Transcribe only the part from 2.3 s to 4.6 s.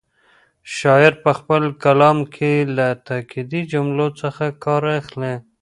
کې له تاکېدي جملو څخه